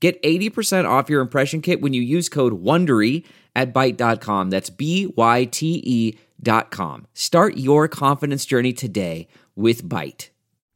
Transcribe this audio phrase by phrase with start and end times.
[0.00, 3.24] Get 80% off your impression kit when you use code WONDERY
[3.54, 4.50] at Byte.com.
[4.50, 7.06] That's B-Y-T-E dot com.
[7.14, 10.28] Start your confidence journey today with Byte.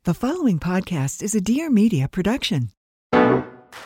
[0.05, 2.71] The following podcast is a Dear Media production.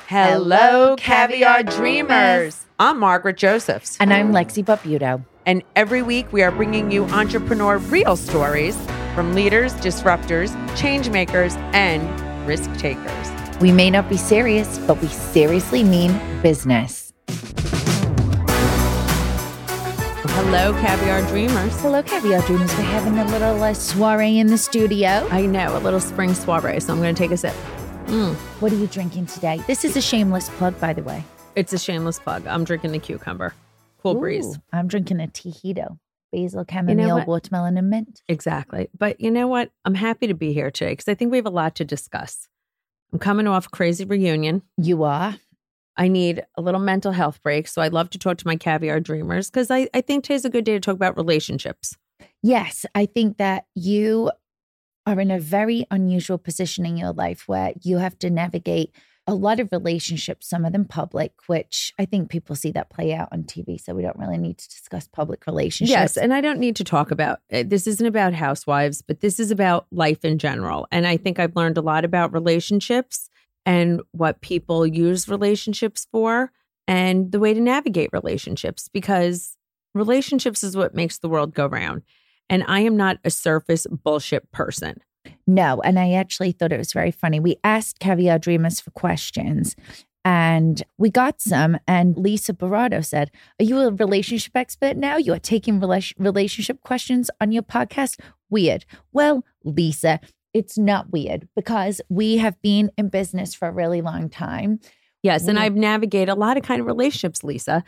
[0.06, 2.64] Hello, Caviar Dreamers.
[2.78, 3.96] I'm Margaret Josephs.
[3.98, 5.24] And I'm Lexi Babuto.
[5.46, 8.76] And every week we are bringing you entrepreneur real stories
[9.14, 13.43] from leaders, disruptors, change makers, and risk takers.
[13.60, 17.12] We may not be serious, but we seriously mean business.
[20.36, 21.80] Hello, Caviar Dreamers.
[21.80, 22.76] Hello, Caviar Dreamers.
[22.76, 25.26] We're having a little uh, soiree in the studio.
[25.30, 27.54] I know, a little spring soiree, so I'm going to take a sip.
[28.06, 28.34] Mm.
[28.60, 29.62] What are you drinking today?
[29.66, 31.24] This is a shameless plug, by the way.
[31.54, 32.46] It's a shameless plug.
[32.46, 33.54] I'm drinking the cucumber.
[34.02, 34.58] Cool Ooh, breeze.
[34.72, 35.98] I'm drinking a Tejito.
[36.32, 37.28] Basil, chamomile, what?
[37.28, 38.22] watermelon, and mint.
[38.28, 38.88] Exactly.
[38.98, 39.70] But you know what?
[39.84, 42.48] I'm happy to be here today because I think we have a lot to discuss.
[43.14, 44.62] I'm coming off a crazy reunion.
[44.76, 45.36] You are?
[45.96, 47.68] I need a little mental health break.
[47.68, 50.50] So I'd love to talk to my caviar dreamers because I, I think today's a
[50.50, 51.96] good day to talk about relationships.
[52.42, 54.32] Yes, I think that you
[55.06, 58.92] are in a very unusual position in your life where you have to navigate
[59.26, 63.14] a lot of relationships, some of them public, which I think people see that play
[63.14, 63.80] out on TV.
[63.80, 65.90] So we don't really need to discuss public relationships.
[65.90, 66.16] Yes.
[66.18, 69.50] And I don't need to talk about uh, this, isn't about housewives, but this is
[69.50, 70.86] about life in general.
[70.92, 73.30] And I think I've learned a lot about relationships
[73.64, 76.52] and what people use relationships for
[76.86, 79.56] and the way to navigate relationships because
[79.94, 82.02] relationships is what makes the world go round.
[82.50, 85.00] And I am not a surface bullshit person.
[85.46, 87.40] No, and I actually thought it was very funny.
[87.40, 89.76] We asked Caviar Dreamers for questions
[90.24, 91.78] and we got some.
[91.86, 93.30] And Lisa Barado said,
[93.60, 95.16] Are you a relationship expert now?
[95.16, 98.18] You are taking rela- relationship questions on your podcast?
[98.48, 98.84] Weird.
[99.12, 100.20] Well, Lisa,
[100.54, 104.80] it's not weird because we have been in business for a really long time.
[105.22, 105.46] Yes.
[105.46, 107.84] And We- I've navigated a lot of kind of relationships, Lisa.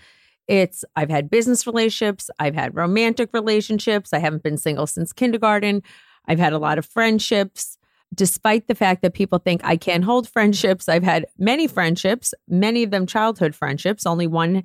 [0.48, 4.12] It's I've had business relationships, I've had romantic relationships.
[4.12, 5.82] I haven't been single since kindergarten.
[6.28, 7.78] I've had a lot of friendships.
[8.14, 12.84] Despite the fact that people think I can't hold friendships, I've had many friendships, many
[12.84, 14.06] of them childhood friendships.
[14.06, 14.62] Only one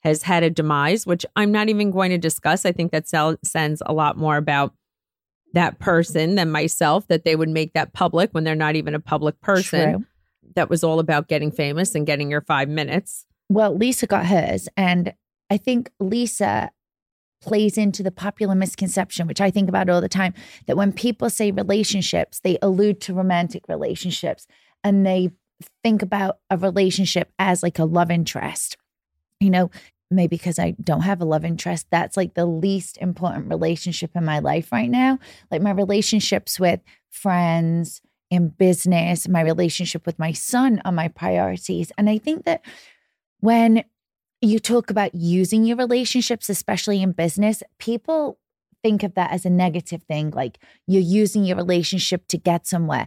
[0.00, 2.66] has had a demise, which I'm not even going to discuss.
[2.66, 4.74] I think that sell, sends a lot more about
[5.52, 9.00] that person than myself, that they would make that public when they're not even a
[9.00, 9.92] public person.
[9.92, 10.06] True.
[10.56, 13.24] That was all about getting famous and getting your five minutes.
[13.48, 14.68] Well, Lisa got hers.
[14.76, 15.14] And
[15.48, 16.70] I think Lisa
[17.40, 20.34] plays into the popular misconception, which I think about all the time,
[20.66, 24.46] that when people say relationships, they allude to romantic relationships
[24.84, 25.30] and they
[25.82, 28.76] think about a relationship as like a love interest.
[29.40, 29.70] You know,
[30.10, 34.24] maybe because I don't have a love interest, that's like the least important relationship in
[34.24, 35.18] my life right now.
[35.50, 36.80] Like my relationships with
[37.10, 41.90] friends, in business, my relationship with my son are my priorities.
[41.98, 42.64] And I think that
[43.40, 43.84] when
[44.40, 48.38] you talk about using your relationships, especially in business, people
[48.82, 53.06] think of that as a negative thing, like you're using your relationship to get somewhere.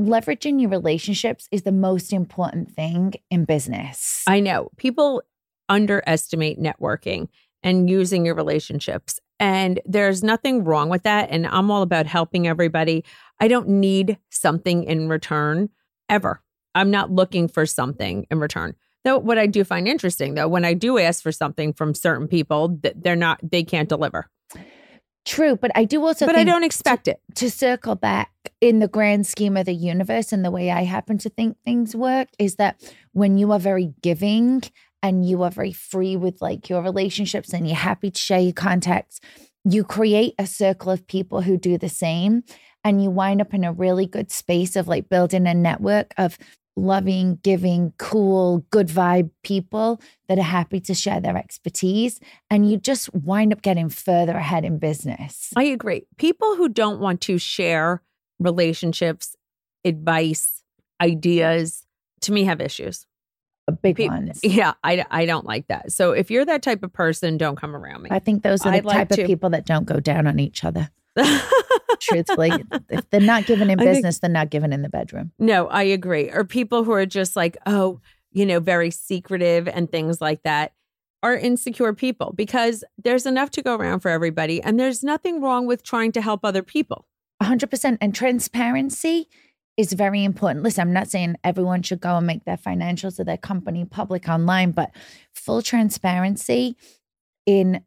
[0.00, 4.24] Leveraging your relationships is the most important thing in business.
[4.26, 5.22] I know people
[5.68, 7.28] underestimate networking
[7.62, 9.20] and using your relationships.
[9.38, 11.30] And there's nothing wrong with that.
[11.30, 13.04] And I'm all about helping everybody.
[13.38, 15.68] I don't need something in return
[16.08, 16.42] ever.
[16.74, 18.74] I'm not looking for something in return.
[19.04, 22.28] Though what I do find interesting though, when I do ask for something from certain
[22.28, 24.28] people, th- they're not, they can't deliver.
[25.24, 27.20] True, but I do also but I don't expect it.
[27.36, 31.18] to circle back in the grand scheme of the universe and the way I happen
[31.18, 32.82] to think things work is that
[33.12, 34.62] when you are very giving
[35.00, 38.52] and you are very free with like your relationships and you're happy to share your
[38.52, 39.20] contacts,
[39.64, 42.42] you create a circle of people who do the same
[42.84, 46.36] and you wind up in a really good space of like building a network of
[46.76, 52.18] loving, giving, cool, good vibe people that are happy to share their expertise.
[52.50, 55.50] And you just wind up getting further ahead in business.
[55.56, 56.06] I agree.
[56.16, 58.02] People who don't want to share
[58.38, 59.36] relationships,
[59.84, 60.62] advice,
[61.00, 61.86] ideas,
[62.22, 63.06] to me have issues.
[63.68, 64.40] A big Pe- ones.
[64.42, 65.92] Yeah, I, I don't like that.
[65.92, 68.10] So if you're that type of person, don't come around me.
[68.12, 70.26] I think those are the I'd like type to- of people that don't go down
[70.26, 70.90] on each other.
[72.00, 72.50] Truthfully,
[72.88, 75.32] if they're not given in I think- business, they're not given in the bedroom.
[75.38, 76.30] No, I agree.
[76.30, 78.00] Or people who are just like, oh,
[78.32, 80.72] you know, very secretive and things like that
[81.22, 84.60] are insecure people because there's enough to go around for everybody.
[84.62, 87.06] And there's nothing wrong with trying to help other people.
[87.42, 87.98] 100%.
[88.00, 89.28] And transparency
[89.76, 90.64] is very important.
[90.64, 94.28] Listen, I'm not saying everyone should go and make their financials of their company public
[94.28, 94.90] online, but
[95.34, 96.76] full transparency
[97.46, 97.84] in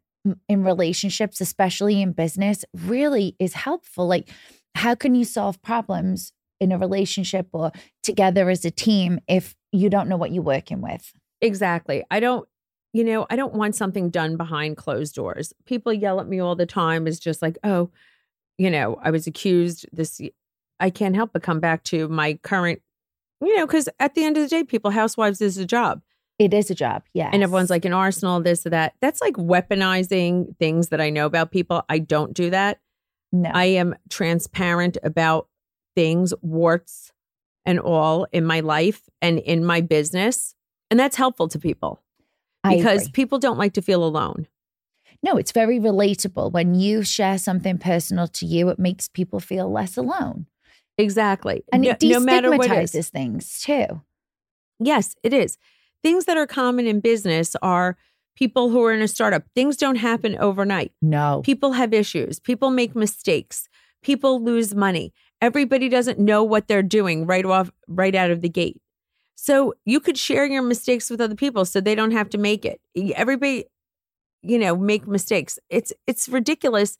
[0.48, 4.06] in relationships, especially in business, really is helpful.
[4.06, 4.28] Like
[4.76, 9.88] how can you solve problems in a relationship or together as a team if you
[9.90, 11.12] don't know what you're working with?
[11.40, 12.04] Exactly.
[12.10, 12.46] I don't,
[12.92, 15.52] you know, I don't want something done behind closed doors.
[15.64, 17.06] People yell at me all the time.
[17.06, 17.90] Is just like, oh,
[18.58, 20.20] you know, I was accused this.
[20.78, 22.80] I can't help but come back to my current,
[23.40, 26.02] you know, because at the end of the day, people, housewives is a job.
[26.38, 27.02] It is a job.
[27.14, 27.30] Yeah.
[27.32, 28.94] And everyone's like an arsenal, this or that.
[29.00, 31.82] That's like weaponizing things that I know about people.
[31.88, 32.80] I don't do that.
[33.32, 33.50] no.
[33.52, 35.48] I am transparent about
[35.94, 37.12] things, warts
[37.64, 40.54] and all in my life and in my business.
[40.90, 42.02] And that's helpful to people
[42.62, 43.12] I because agree.
[43.12, 44.46] people don't like to feel alone.
[45.22, 46.52] No, it's very relatable.
[46.52, 50.46] When you share something personal to you, it makes people feel less alone.
[50.98, 51.64] Exactly.
[51.72, 53.08] And no, it no matter what it is.
[53.08, 54.02] things too.
[54.78, 55.58] Yes, it is.
[56.06, 57.96] Things that are common in business are
[58.36, 59.42] people who are in a startup.
[59.56, 60.92] Things don't happen overnight.
[61.02, 61.42] No.
[61.44, 62.38] People have issues.
[62.38, 63.68] People make mistakes.
[64.04, 65.12] People lose money.
[65.40, 68.80] Everybody doesn't know what they're doing right off, right out of the gate.
[69.34, 72.64] So you could share your mistakes with other people so they don't have to make
[72.64, 72.80] it.
[73.16, 73.64] Everybody,
[74.42, 75.58] you know, make mistakes.
[75.70, 76.98] It's it's ridiculous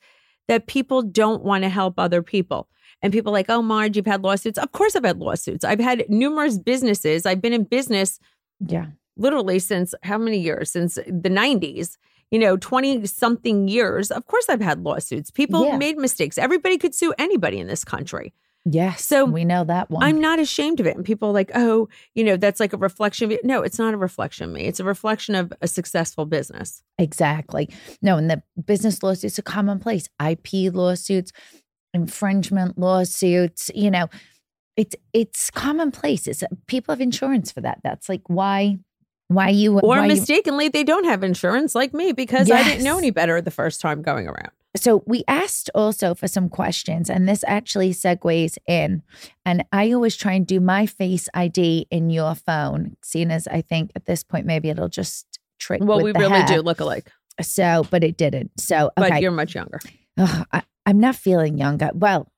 [0.48, 2.68] that people don't want to help other people.
[3.02, 4.58] And people are like, oh, Marge, you've had lawsuits.
[4.58, 5.64] Of course, I've had lawsuits.
[5.64, 7.24] I've had numerous businesses.
[7.24, 8.18] I've been in business
[8.60, 8.86] yeah.
[9.16, 10.70] literally since how many years?
[10.70, 11.96] Since the 90s,
[12.30, 14.10] you know, 20 something years.
[14.10, 15.30] Of course, I've had lawsuits.
[15.30, 15.76] People Yeah.
[15.76, 16.38] made mistakes.
[16.38, 18.32] Everybody could sue anybody in this country.
[18.68, 19.04] Yes.
[19.04, 20.02] So, we know that one.
[20.02, 20.96] I'm not ashamed of it.
[20.96, 23.44] And people are like, oh, you know, that's like a reflection of it.
[23.44, 24.62] No, it's not a reflection of me.
[24.62, 26.82] It's a reflection of a successful business.
[26.98, 27.70] exactly.
[28.02, 30.08] No, and the business lawsuits are commonplace.
[30.20, 31.30] IP lawsuits,
[31.94, 34.08] infringement lawsuits, you know,
[34.76, 36.26] it's it's commonplace.
[36.26, 37.81] It's uh, people have insurance for that.
[37.82, 38.78] That's like why
[39.28, 42.84] why you Or why you- mistakenly, they don't have insurance like me because I didn't
[42.84, 44.50] know any better the first time going around.
[44.76, 49.02] So we asked also for some questions, and this actually segues in.
[49.46, 53.62] And I always try and do my face ID in your phone, seeing as I
[53.62, 55.81] think at this point maybe it'll just trick.
[55.82, 56.46] Well, we really hair.
[56.46, 58.50] do look alike, So, but it didn't.
[58.61, 59.81] So, but you're much younger.
[60.19, 61.90] Ugh, I, I'm not feeling younger.
[61.94, 62.31] Well,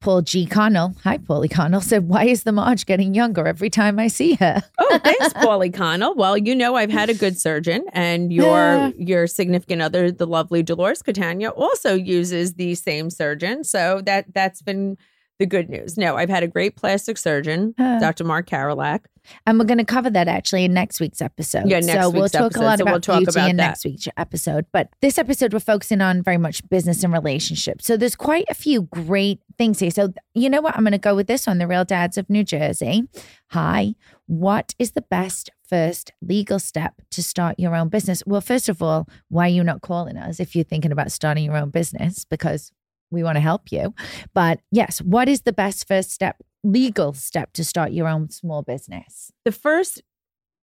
[0.00, 0.46] Paul G.
[0.46, 4.34] Connell, hi, Paulie Connell, said, Why is the Marge getting younger every time I see
[4.36, 4.62] her?
[4.78, 6.14] Oh, thanks, Paulie Connell.
[6.14, 8.90] Well, you know I've had a good surgeon, and your Yeah.
[8.96, 13.62] your significant other, the lovely Dolores Catania, also uses the same surgeon.
[13.62, 14.96] So that that's been
[15.40, 15.96] the good news.
[15.96, 17.74] No, I've had a great plastic surgeon.
[17.76, 18.22] Dr.
[18.22, 19.00] Mark Karolak.
[19.46, 21.66] And we're going to cover that actually in next week's episode.
[21.66, 22.60] Yeah, next so we'll talk episode.
[22.60, 23.68] a lot So about we'll talk beauty about in that.
[23.68, 24.66] next week's episode.
[24.72, 27.86] But this episode, we're focusing on very much business and relationships.
[27.86, 29.90] So there's quite a few great things here.
[29.90, 30.76] So you know what?
[30.76, 31.58] I'm going to go with this one.
[31.58, 33.04] The Real Dads of New Jersey.
[33.48, 33.94] Hi.
[34.26, 38.22] What is the best first legal step to start your own business?
[38.26, 41.44] Well, first of all, why are you not calling us if you're thinking about starting
[41.44, 42.24] your own business?
[42.24, 42.72] Because
[43.10, 43.94] we want to help you.
[44.34, 48.62] But yes, what is the best first step, legal step to start your own small
[48.62, 49.32] business?
[49.44, 50.02] The first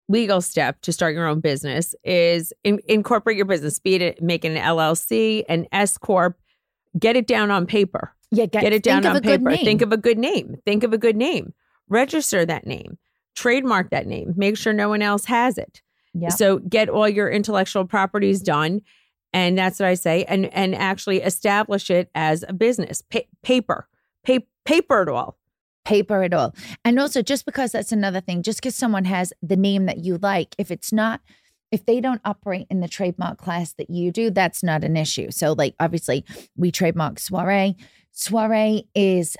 [0.09, 4.43] legal step to start your own business is in, incorporate your business, be it make
[4.43, 6.37] an LLC, an S corp,
[6.97, 8.13] get it down on paper.
[8.31, 9.49] Yeah, get it down think of on a good paper.
[9.51, 9.65] name.
[9.65, 10.55] Think of a good name.
[10.65, 11.53] Think of a good name.
[11.87, 12.97] Register that name.
[13.35, 14.33] Trademark that name.
[14.35, 15.81] Make sure no one else has it.
[16.13, 16.29] Yeah.
[16.29, 18.81] So get all your intellectual properties done,
[19.33, 20.23] and that's what I say.
[20.25, 23.01] And and actually establish it as a business.
[23.01, 23.87] Pa- paper,
[24.25, 25.37] pa- paper it all.
[25.85, 26.55] paper it all.
[26.85, 30.17] And also, just because that's another thing, just because someone has the name that you
[30.17, 31.19] like, if it's not,
[31.71, 35.31] if they don't operate in the trademark class that you do, that's not an issue.
[35.31, 36.23] So, like, obviously,
[36.55, 37.75] we trademark soiree.
[38.11, 39.35] Soiree is,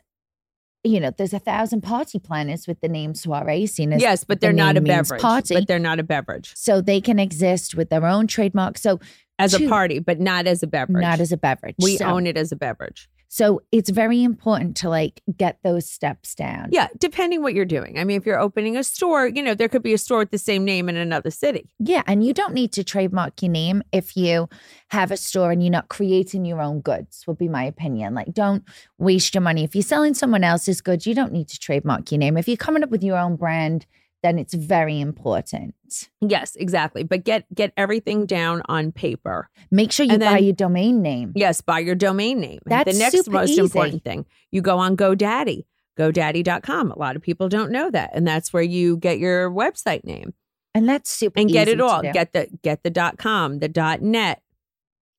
[0.83, 4.41] you know, there's a thousand party planners with the name soiree, seen as yes, but
[4.41, 5.21] they're not a beverage.
[5.21, 5.53] Party.
[5.53, 8.77] But they're not a beverage so they can exist with their own trademark.
[8.77, 8.99] So,
[9.39, 11.01] as a party, but not as a beverage.
[11.01, 11.75] not as a beverage.
[11.81, 13.09] we So- own it as a beverage.
[13.29, 16.69] So it's very important to like get those steps down.
[16.71, 17.97] Yeah, depending what you're doing.
[17.97, 20.29] I mean, if you're opening a store, you know, there could be a store with
[20.29, 21.67] the same name in another city.
[21.79, 22.03] Yeah.
[22.05, 24.49] And you don't need to trademark your name if you
[24.89, 28.13] have a store and you're not creating your own goods, would be my opinion.
[28.13, 28.63] Like, don't
[28.99, 29.63] waste your money.
[29.63, 32.37] If you're selling someone else's goods, you don't need to trademark your name.
[32.37, 33.87] If you're coming up with your own brand,
[34.23, 35.75] then it's very important.
[36.21, 37.03] Yes, exactly.
[37.03, 39.49] But get get everything down on paper.
[39.69, 41.33] Make sure you And buy then- your domain name.
[41.35, 42.59] Yes, buy your domain name.
[42.65, 43.61] That's the next most easy.
[43.61, 44.25] important thing.
[44.51, 45.65] You go on GoDaddy,
[45.99, 46.91] GoDaddy.com.
[46.91, 48.11] A lot of people don't know that.
[48.13, 50.33] And that's where you get your website name
[50.73, 52.01] And that's super and get it all.
[52.01, 54.41] Get the get the dot com, the dot net,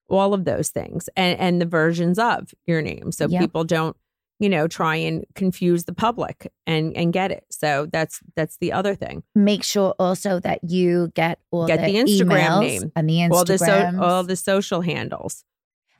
[0.08, 3.12] all of those things and, and the versions of your name.
[3.12, 3.40] So Yep.
[3.40, 3.96] people don't,
[4.44, 7.44] you know, try and confuse the public and and get it.
[7.50, 9.22] So that's that's the other thing.
[9.34, 12.92] Make sure also that you get all Get the Instagram emails name.
[12.96, 15.44] and the All the so, all the social handles.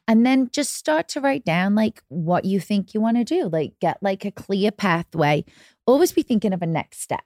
[0.07, 3.49] and then just start to write down like what you think you want to do.
[3.49, 5.45] Like get like a clear pathway.
[5.87, 7.25] Always be thinking of a next step.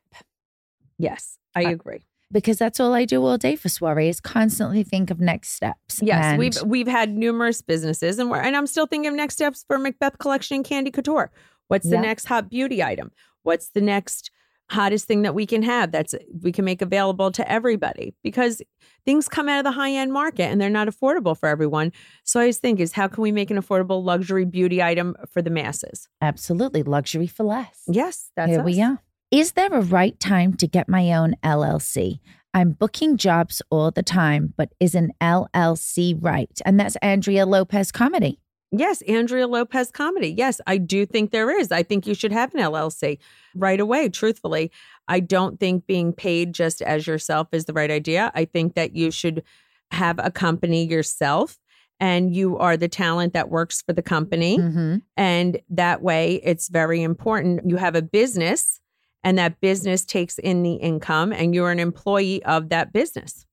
[0.98, 2.02] Yes, I Uh, agree.
[2.30, 6.00] Because that's all I do all day for soiree is constantly think of next steps.
[6.02, 9.34] Yes, And we've we've had numerous businesses, and we're and I'm still thinking of next
[9.34, 11.30] steps for Macbeth Collection and Candy Couture.
[11.68, 12.02] What's the Yeah.
[12.02, 13.10] next hot beauty item?
[13.42, 14.30] What's the next
[14.70, 18.14] hottest thing that we can have that's we can make available to everybody?
[18.22, 18.60] Because
[19.06, 21.90] things come out of the high end market and they're not affordable for everyone.
[22.24, 25.40] So I always think is how can we make an affordable luxury beauty item for
[25.40, 26.08] the masses?
[26.20, 27.84] absolutely luxury for less.
[27.88, 28.90] Yes, that's Here we us.
[28.90, 29.02] are.
[29.30, 32.20] Is there a right time to get my own LLC?
[32.54, 36.58] I'm booking jobs all the time, but is an LLC right?
[36.64, 38.40] And that's Andrea Lopez comedy.
[38.72, 40.30] Yes, Andrea Lopez comedy.
[40.30, 41.70] Yes, I do think there is.
[41.70, 43.18] I think you should have an LLC
[43.54, 44.70] right away, truthfully.
[45.08, 48.32] I don't think being paid just as yourself is the right idea.
[48.34, 49.42] I think that you should
[49.90, 51.58] have a company yourself
[52.00, 54.56] and you are the talent that works for the company.
[54.56, 54.96] Mm-hmm.
[55.18, 57.68] And that way, it's very important.
[57.68, 58.80] You have a business,
[59.24, 63.46] and that business takes in the income, and you're an employee of that business.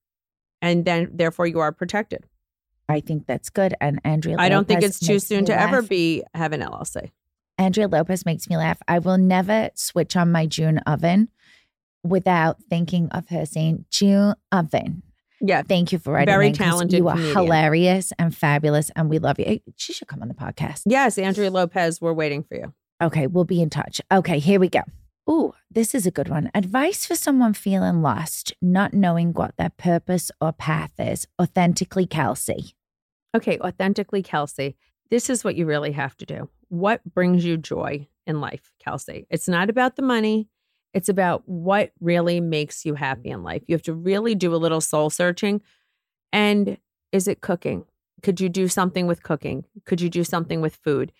[0.61, 2.25] And then, therefore, you are protected.
[2.87, 3.73] I think that's good.
[3.81, 7.11] And Andrea I don't think it's too soon to ever be have an LLC.
[7.57, 8.79] Andrea Lopez makes me laugh.
[8.87, 11.29] I will never switch on my June oven
[12.03, 15.01] without thinking of her saying, June oven.
[15.41, 16.31] Yeah, Thank you for writing.
[16.31, 17.35] Very in, talented You are comedian.
[17.35, 19.59] hilarious and fabulous, and we love you.
[19.75, 20.83] She should come on the podcast.
[20.85, 22.73] Yes, Andrea Lopez, we're waiting for you.
[23.01, 23.99] Okay, we'll be in touch.
[24.11, 24.81] Okay, here we go.
[25.29, 26.51] Ooh, this is a good one.
[26.53, 31.27] Advice for someone feeling lost, not knowing what their purpose or path is.
[31.41, 32.75] Authentically, Kelsey.
[33.35, 34.75] Okay, authentically, Kelsey,
[35.09, 36.49] this is what you really have to do.
[36.69, 39.25] What brings you joy in life, Kelsey?
[39.29, 40.47] It's not about the money.
[40.93, 43.63] It's about what really makes you happy in life.
[43.67, 45.61] You have to really do a little soul searching.
[46.31, 46.77] And
[47.11, 47.85] is it cooking?
[48.23, 49.65] Could you do something with cooking?
[49.85, 51.11] Could you do something with food?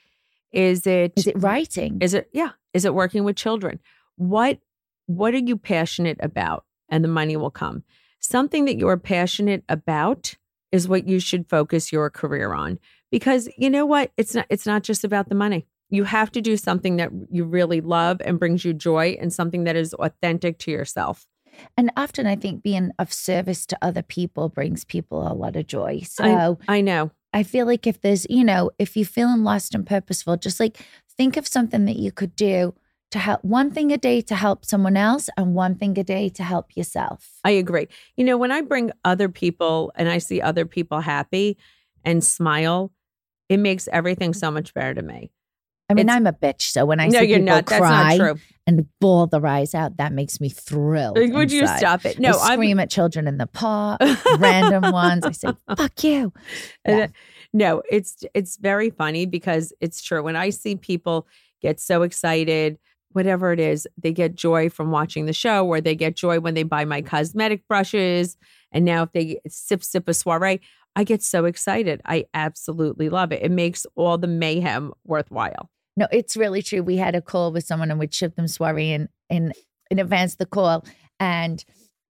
[0.52, 1.98] Is it Is it writing?
[2.02, 2.52] Is it yeah?
[2.75, 3.79] Is it working with children?
[4.17, 4.60] What
[5.08, 6.65] what are you passionate about?
[6.89, 7.84] And the money will come.
[8.20, 10.36] Something that you're passionate about
[10.72, 12.79] is what you should focus your career on.
[13.12, 14.12] Because you know what?
[14.17, 15.65] It's not it's not just about the money.
[15.89, 19.63] You have to do something that you really love and brings you joy and something
[19.63, 21.25] that is authentic to yourself.
[21.77, 25.67] and often I think being of service to other people brings people a lot of
[25.67, 26.01] joy.
[26.01, 27.12] So I, I know.
[27.34, 30.79] I feel like if there's, you know, if you're feeling lost and purposeful, just like
[31.18, 32.74] think of something that you could do
[33.12, 36.28] to help one thing a day to help someone else and one thing a day
[36.30, 37.30] to help yourself.
[37.44, 37.88] I agree.
[38.18, 41.58] You know, when I bring other people and I see other people happy
[42.04, 42.92] and smile,
[43.48, 45.32] it makes everything so much better to me.
[45.88, 47.66] I mean, It's- I'm a bitch, so when I no, see you're people not.
[47.68, 48.40] That's cry not true.
[48.66, 51.16] and bawl their eyes out, that makes me thrilled.
[51.20, 52.18] Would you stop it?
[52.20, 54.02] No, I I'm scream at children in the park,
[54.40, 55.24] random ones.
[55.24, 56.34] I say, "Fuck you."
[56.88, 57.08] Yeah.
[57.56, 60.22] No, it's it's very funny because it's true.
[60.22, 61.26] When I see people
[61.62, 62.78] get so excited,
[63.14, 66.54] whatever it is, they get joy from watching the show, or they get joy when
[66.54, 67.08] they buy my mm-hmm.
[67.08, 68.36] cosmetic brushes.
[68.74, 70.60] And now if they sip sip a soiree,
[70.98, 72.02] I get so excited.
[72.04, 73.42] I absolutely love it.
[73.42, 75.70] It makes all the mayhem worthwhile.
[75.96, 76.84] No, it's really true.
[76.84, 79.54] We had a call with someone and we'd ship them soiree in in
[79.90, 80.86] in advance the call,
[81.22, 81.64] and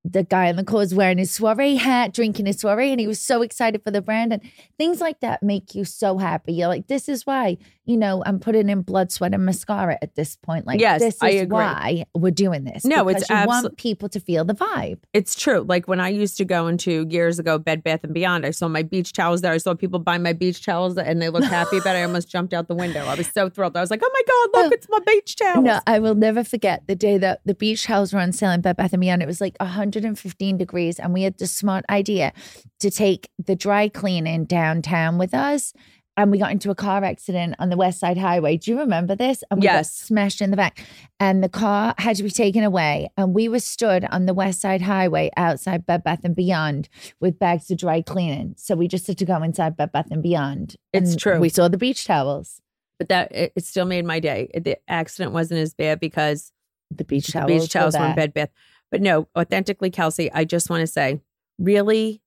[0.07, 3.07] the guy in the car was wearing his soiree hat, drinking his soiree, and he
[3.07, 4.31] was so excited for the brand.
[4.31, 4.41] And
[4.77, 6.53] things like that make you so happy.
[6.53, 10.15] You're like, this is why, you know, I'm putting in blood, sweat, and mascara at
[10.15, 10.65] this point.
[10.65, 11.55] Like, Yes, this is I agree.
[11.55, 12.83] why we're doing this.
[12.85, 14.99] No, it's because you want people to feel the vibe.
[15.13, 15.65] It's true.
[15.67, 18.67] Like when I used to go into years ago Bed Bath and Beyond, I saw
[18.67, 19.51] my beach towels there.
[19.51, 21.99] I saw people buy my beach towels and they looked happy about it.
[21.99, 23.05] I almost jumped out the window.
[23.05, 23.77] I was so thrilled.
[23.77, 26.15] I was like, "Oh my god, look, oh, it's my beach towels." No, I will
[26.15, 29.01] never forget the day that the beach towels were on sale in Bed Bath and
[29.01, 29.21] Beyond.
[29.21, 32.33] It was like 115 degrees, and we had the smart idea
[32.79, 35.73] to take the dry cleaning downtown with us.
[36.17, 38.57] And we got into a car accident on the West Side Highway.
[38.57, 39.43] Do you remember this?
[39.51, 39.91] And we got Yes.
[39.93, 40.85] smashed in the back.
[41.19, 43.09] And the car had to be taken away.
[43.17, 46.87] And we were stood on the West Side Highway outside Bed Bath and Beyond
[47.19, 48.55] with bags of dry cleaning.
[48.57, 50.75] So we just had to go inside Bed Bath and Beyond.
[50.93, 51.39] It's And true.
[51.39, 52.61] We saw the beach towels.
[52.97, 54.49] But that it, it still made my day.
[54.53, 56.53] The accident wasn't as bad because
[56.91, 57.47] The beach the towels.
[57.47, 58.49] beach were towels were in bed bath.
[58.89, 61.19] But no, authentically, Kelsey, I just want to say,
[61.59, 62.21] really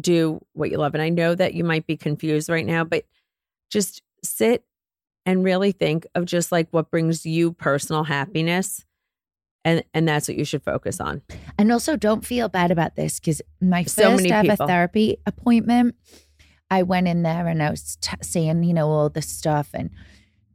[0.00, 0.94] do what you love.
[0.94, 3.04] And I know that you might be confused right now, but
[3.72, 4.64] just sit
[5.24, 8.84] and really think of just like what brings you personal happiness.
[9.64, 11.22] And and that's what you should focus on.
[11.56, 14.66] And also, don't feel bad about this because my So first ever people.
[14.66, 15.94] therapy appointment,
[16.68, 19.70] I went in there and I was t- saying, you know, all this stuff.
[19.72, 19.90] And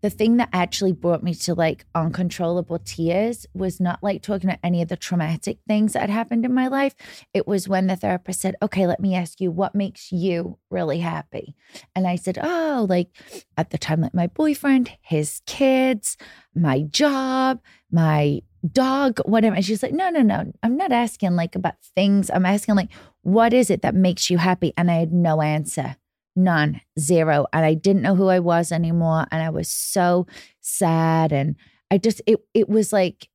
[0.01, 4.59] the thing that actually brought me to like uncontrollable tears was not like talking about
[4.63, 6.95] any of the traumatic things that had happened in my life.
[7.33, 10.99] It was when the therapist said, okay, let me ask you, what makes you really
[10.99, 11.55] happy?
[11.95, 13.09] And I said, oh, like
[13.57, 16.17] at the time, like my boyfriend, his kids,
[16.55, 17.59] my job,
[17.91, 19.55] my dog, whatever.
[19.55, 20.51] And she's like, no, no, no.
[20.63, 22.29] I'm not asking like about things.
[22.29, 24.73] I'm asking like, what is it that makes you happy?
[24.77, 25.95] And I had no answer.
[26.37, 27.47] None, zero.
[27.51, 29.25] And I didn't know who I was anymore.
[29.31, 30.27] And I was so
[30.61, 31.33] sad.
[31.33, 31.55] And
[31.89, 33.27] I just, it, it was like,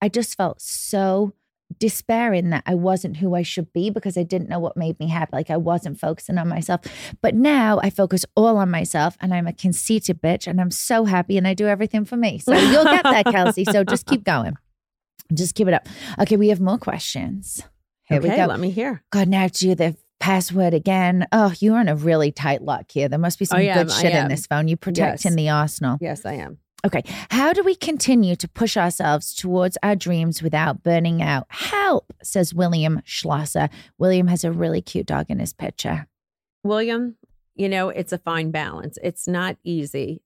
[0.00, 1.34] I just felt so
[1.78, 5.08] despairing that I wasn't who I should be because I didn't know what made me
[5.08, 5.30] happy.
[5.32, 6.82] Like I wasn't focusing on myself.
[7.20, 11.06] But now I focus all on myself and I'm a conceited bitch and I'm so
[11.06, 12.38] happy and I do everything for me.
[12.38, 13.64] So you'll get that, Kelsey.
[13.64, 14.56] So just keep going.
[15.34, 15.88] Just keep it up.
[16.20, 17.62] Okay, we have more questions.
[18.04, 18.46] Here okay, we go.
[18.46, 19.02] let me hear.
[19.10, 21.26] God, now to the password again.
[21.32, 23.08] Oh, you're in a really tight lock here.
[23.08, 24.68] There must be some I good I shit in this phone.
[24.68, 25.36] You protecting Yes.
[25.36, 25.98] the arsenal.
[26.00, 26.58] Yes, I am.
[26.86, 27.02] Okay.
[27.30, 31.46] How do we continue to push ourselves towards our dreams without burning out?
[31.50, 33.68] Help, says William Schlosser.
[33.98, 36.06] William has a really cute dog in his picture.
[36.62, 37.16] William,
[37.56, 38.96] you know, it's a fine balance.
[39.02, 40.22] It's not easy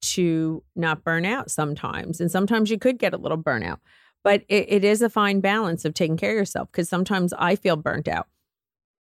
[0.00, 2.20] to not burn out sometimes.
[2.20, 3.78] And sometimes you could get a little burnout,
[4.22, 7.56] but it, it is a fine balance of taking care of yourself because sometimes I
[7.56, 8.26] feel burnt out.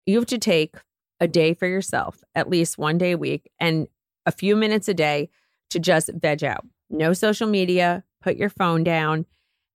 [0.07, 0.77] You have to take
[1.21, 3.87] a day for yourself, at least one day a week, and
[4.27, 5.29] a few minutes a day
[5.71, 6.67] to just veg out.
[6.89, 9.27] No social media, put your phone down,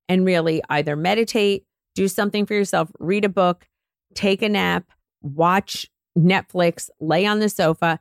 [0.10, 3.67] and really either meditate, do something for yourself, read a book,
[4.13, 4.86] take a nap,
[5.21, 8.00] watch Netflix, lay on the sofa,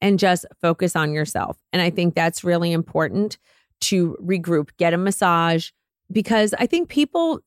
[0.00, 1.56] and just focus on yourself.
[1.72, 3.38] And I think that's really important
[3.82, 5.70] to regroup, get a massage,
[6.10, 7.40] because I think people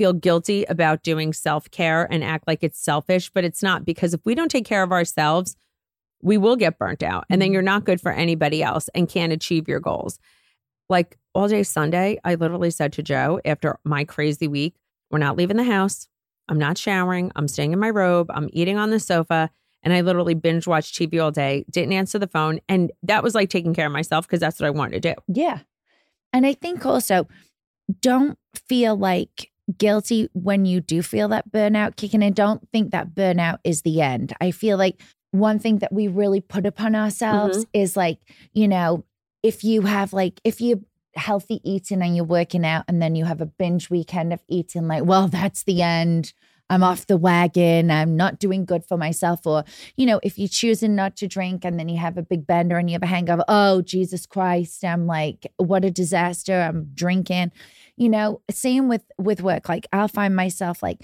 [0.00, 4.14] feel guilty about doing self care and act like it's selfish, but it's not because
[4.14, 5.56] if we don't take care of ourselves,
[6.22, 7.52] we will get burnt out and then mm-hmm.
[7.52, 10.18] you're not good for anybody else and can't achieve your goals.
[10.88, 14.74] Like all day Sunday, I literally said to Joe after my crazy week,
[15.10, 16.08] we're not leaving the house.
[16.48, 17.30] I'm not showering.
[17.36, 18.30] I'm staying in my robe.
[18.30, 19.50] I'm eating on the sofa.
[19.82, 22.60] And I literally binge watched TV all day, didn't answer the phone.
[22.70, 25.20] And that was like taking care of myself because that's what I wanted to do.
[25.28, 25.58] Yeah.
[26.32, 27.28] And I think also
[28.00, 32.32] don't feel like guilty when you do feel that burnout kicking in.
[32.32, 34.32] Don't think that burnout is the end.
[34.40, 35.00] I feel like
[35.32, 37.80] one thing that we really put upon ourselves mm-hmm.
[37.80, 38.18] is like,
[38.52, 39.04] you know,
[39.42, 43.24] if you have like, if you healthy eating and you're working out and then you
[43.24, 46.32] have a binge weekend of eating, like, well, that's the end.
[46.70, 47.90] I'm off the wagon.
[47.90, 49.46] I'm not doing good for myself.
[49.46, 49.64] Or,
[49.96, 52.78] you know, if you're choosing not to drink and then you have a big bender
[52.78, 56.54] and you have a hangover, oh, Jesus Christ, I'm like, what a disaster.
[56.60, 57.52] I'm drinking.
[57.96, 59.68] You know, same with with work.
[59.68, 61.02] Like I'll find myself like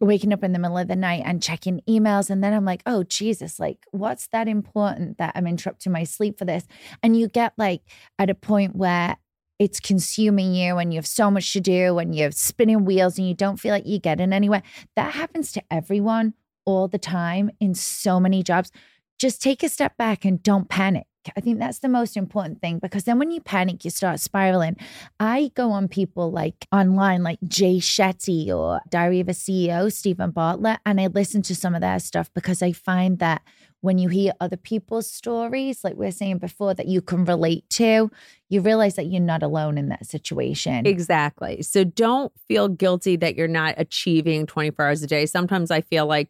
[0.00, 2.30] waking up in the middle of the night and checking emails.
[2.30, 6.38] And then I'm like, oh, Jesus, like, what's that important that I'm interrupting my sleep
[6.38, 6.66] for this?
[7.02, 7.82] And you get like
[8.18, 9.16] at a point where
[9.58, 13.28] it's consuming you and you have so much to do and you're spinning wheels and
[13.28, 14.62] you don't feel like you're getting anywhere.
[14.96, 18.70] That happens to everyone all the time in so many jobs.
[19.18, 21.06] Just take a step back and don't panic.
[21.36, 24.76] I think that's the most important thing because then when you panic, you start spiraling.
[25.18, 30.30] I go on people like online, like Jay Shetty or Diary of a CEO, Steven
[30.30, 33.42] Bartlett, and I listen to some of their stuff because I find that
[33.80, 37.68] when you hear other people's stories, like we are saying before, that you can relate
[37.70, 38.10] to,
[38.48, 40.86] you realize that you're not alone in that situation.
[40.86, 41.62] Exactly.
[41.62, 45.26] So don't feel guilty that you're not achieving 24 hours a day.
[45.26, 46.28] Sometimes I feel like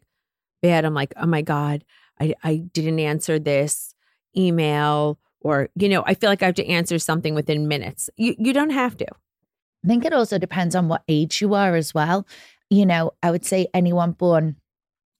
[0.61, 0.85] bad.
[0.85, 1.83] I'm like, oh my God,
[2.19, 3.95] I, I didn't answer this
[4.37, 5.17] email.
[5.41, 8.09] Or, you know, I feel like I have to answer something within minutes.
[8.17, 9.07] You you don't have to.
[9.85, 12.27] I think it also depends on what age you are as well.
[12.69, 14.57] You know, I would say anyone born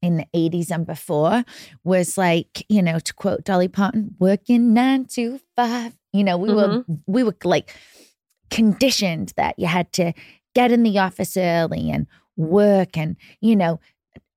[0.01, 1.43] in the 80s and before
[1.83, 5.93] was like, you know, to quote Dolly Parton, working nine to five.
[6.13, 6.93] You know, we were mm-hmm.
[7.05, 7.73] we were like
[8.49, 10.13] conditioned that you had to
[10.55, 13.79] get in the office early and work and, you know,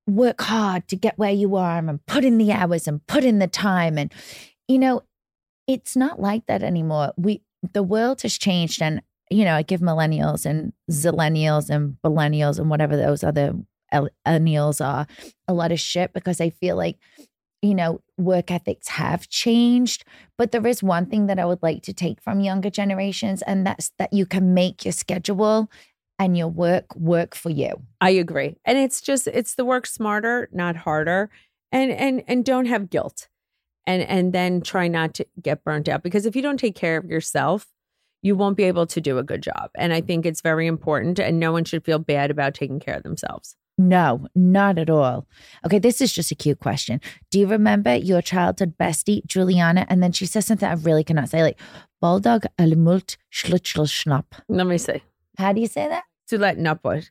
[0.07, 3.39] work hard to get where you are and put in the hours and put in
[3.39, 3.99] the time.
[3.99, 4.13] And
[4.69, 5.03] you know,
[5.67, 7.13] it's not like that anymore.
[7.17, 12.59] We the world has changed and you know, I give millennials and zillennials and millennials
[12.59, 13.55] and whatever those other
[13.93, 15.05] millennials are uh,
[15.49, 16.99] a lot of shit because I feel like
[17.63, 20.05] you know, work ethics have changed.
[20.37, 23.65] But there is one thing that I would like to take from younger generations, and
[23.67, 25.71] that's that you can make your schedule
[26.19, 27.83] and your work work for you.
[28.01, 28.57] I agree.
[28.65, 31.31] And it's just it's the work smarter, not harder.
[31.71, 33.29] And and and don't have guilt.
[33.87, 36.97] And and then try not to get burnt out because if you don't take care
[36.97, 37.67] of yourself,
[38.23, 39.71] you won't be able to do a good job.
[39.77, 42.97] And I think it's very important and no one should feel bad about taking care
[42.97, 43.57] of themselves.
[43.89, 45.27] No, not at all.
[45.67, 47.01] Okay, this is just a cute question.
[47.31, 49.87] Do you remember your childhood bestie, Juliana?
[49.89, 51.61] And then she says something I really cannot say, like
[52.01, 54.25] Bulldog Almult Schlitschl Schnapp.
[54.49, 55.03] Let me see.
[55.37, 56.05] How do you say that?
[56.31, 57.11] Sulet Nupput.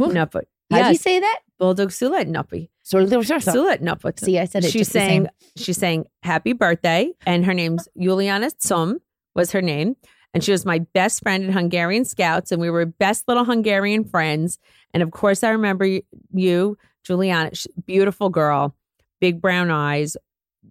[0.00, 0.44] Nupput.
[0.70, 1.40] How do you say that?
[1.58, 2.68] Bulldog Sulet Nuppi.
[2.84, 4.20] Sulet Nupput.
[4.20, 4.70] See, I said it.
[4.70, 5.64] She's just the saying same.
[5.64, 8.96] she's saying happy birthday, and her name's Juliana Tsum
[9.34, 9.96] was her name,
[10.34, 14.04] and she was my best friend in Hungarian Scouts, and we were best little Hungarian
[14.04, 14.58] friends.
[14.92, 16.00] And of course, I remember
[16.32, 17.50] you, Juliana,
[17.86, 18.74] beautiful girl,
[19.20, 20.16] big brown eyes,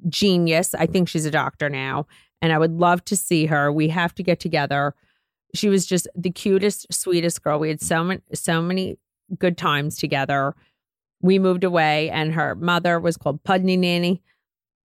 [0.10, 0.76] genius.
[0.76, 2.08] I think she's a doctor now,
[2.42, 3.72] and I would love to see her.
[3.72, 4.94] We have to get together.
[5.56, 7.60] She was just the cutest, sweetest girl.
[7.60, 8.98] We had so many, so many
[9.40, 10.56] good times together.
[11.22, 14.22] We moved away, and her mother was called Pudney Nanny.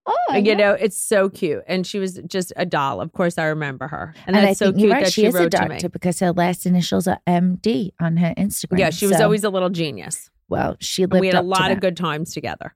[0.06, 3.00] Oh, you know, it's so cute, and she was just a doll.
[3.00, 5.04] Of course, I remember her, and, And, that's I so cute right.
[5.04, 5.78] that she, she, is a wrote to me.
[5.90, 8.78] because her last initials are MD on her Instagram.
[8.78, 10.30] Yeah, she was So, always a little genius.
[10.48, 10.76] well.
[10.80, 12.74] She And lived we had a lot of good times together.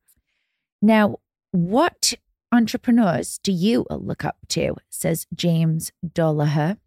[0.83, 1.19] Now,
[1.53, 2.15] what
[2.53, 4.75] entrepreneurs do you look up to?
[4.89, 6.79] Says James Dollaher.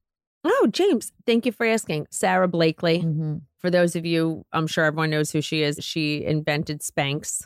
[0.43, 2.08] Oh, James, thank you for asking.
[2.12, 2.99] Sara Blakely.
[2.99, 3.38] Mm-hmm.
[3.60, 5.79] For those of you, I'm sure everyone knows who she is.
[5.82, 7.45] She invented Spanx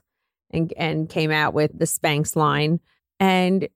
[0.51, 2.79] and and came out with the Spanx line.
[3.19, 3.67] And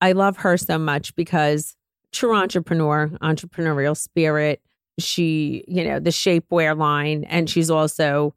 [0.00, 1.76] I love her so much because
[2.12, 4.60] true entrepreneur, entrepreneurial spirit.
[4.98, 8.34] She, you know, the shapewear line, and she's also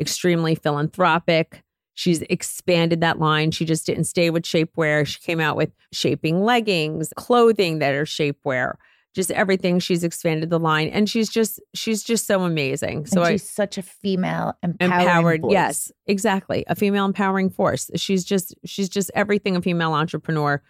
[0.00, 1.62] extremely philanthropic.
[1.94, 3.50] She's expanded that line.
[3.50, 5.06] She just didn't stay with shapewear.
[5.06, 8.74] She came out with shaping leggings, clothing that are shapewear,
[9.14, 9.78] just everything.
[9.80, 13.06] She's expanded the line, and she's just she's just so amazing.
[13.06, 15.52] So and I, she's such a female empowering empowered voice.
[15.52, 20.62] yes exactly a female empowering force she's just she's just everything a female entrepreneur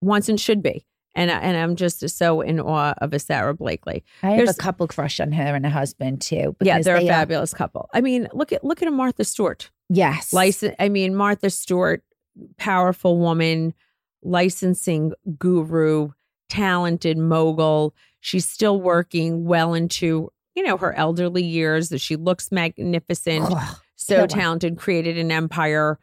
[0.00, 3.54] wants and should be and I- and i'm just so in awe of a sara
[3.54, 6.56] blakely I have There's- a couple crush on her and her husband too.
[6.62, 9.24] yeah they're a they are- fabulous couple i mean look at look at a martha
[9.24, 12.02] stewart Yes, license i mean martha stewart
[12.58, 13.74] powerful woman
[14.22, 16.10] licensing guru
[16.52, 22.52] talented mogul she's still working well into you know her elderly years that she looks
[22.52, 25.98] magnificent Ugh, so talented, created an empire,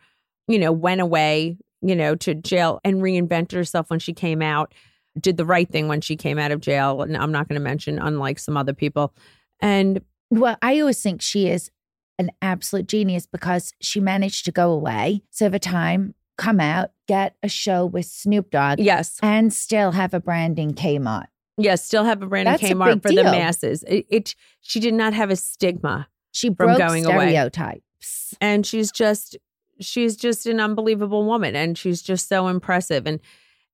[0.48, 4.74] you know, went away, you know, to jail and reinvented herself when she came out,
[5.20, 7.02] did the right thing when she came out of jail.
[7.02, 9.14] And I'm not going to mention, unlike some other people.
[9.60, 11.72] And Well, I always think she is
[12.18, 17.36] an absolute genius because she managed to go away, serve a time, come out, get
[17.44, 21.28] a show with Snoop Dogg, yes, and still have a brand in Kmart.
[21.58, 23.84] yes, still have a branding That's a Kmart for the masses.
[23.88, 26.08] It, it, she did not have a stigma.
[26.32, 27.30] She From broke going away.
[27.30, 28.36] stereotypes.
[28.40, 29.38] and she's just
[29.82, 33.20] she's just an unbelievable woman and she's just so impressive and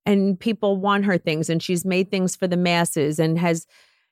[0.06, 3.66] and people want her things and she's made things for the masses and has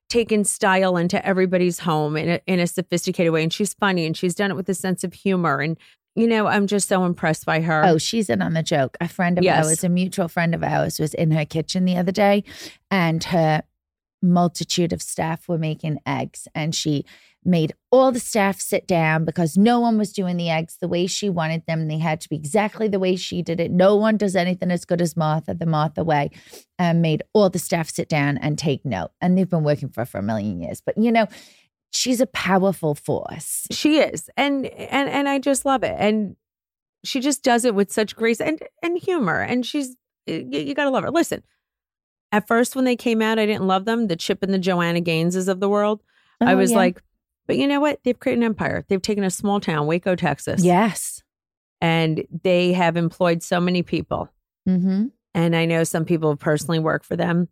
[0.10, 4.18] taken style into everybody's home in a, in a sophisticated way and she's funny and
[4.18, 5.78] she's done it with a sense of humor and
[6.15, 8.97] you know i'm just so impressed by her Oh, she's in on the joke.
[9.02, 9.65] A friend of Yes.
[9.65, 12.43] ours, a mutual friend of ours, was in her kitchen the other day,
[12.91, 13.63] and her
[14.21, 17.06] multitude of staff were making eggs, and she
[17.45, 21.06] made all the staff sit down because no one was doing the eggs the way
[21.06, 21.89] she wanted them.
[21.89, 23.69] They had to be exactly the way she did it.
[23.69, 26.30] No one does anything as good as Martha, the Martha way,
[26.80, 29.12] and made all the staff sit down and take note.
[29.19, 30.80] And they've been working for her for a million years.
[30.80, 31.28] But you know,
[31.93, 33.67] she's a powerful force.
[33.71, 36.36] she is and and and i just love it and
[37.06, 40.89] she just does it with such grace and and humor and she's you, you gotta
[40.89, 41.43] love her listen
[42.32, 44.99] at first when they came out i didn't love them the chip and the joanna
[45.01, 46.01] gaineses of the world
[46.41, 46.77] i Oh, was yeah.
[46.77, 47.01] like
[47.45, 50.63] but you know what they've created an empire they've taken a small town waco texas
[50.63, 51.21] yes.
[51.82, 54.29] and they have employed so many people
[54.67, 55.08] Mm-hmm.
[55.34, 57.49] and I know some people personally work for them.